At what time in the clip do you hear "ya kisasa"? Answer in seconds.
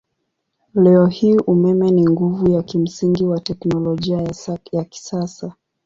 4.71-5.53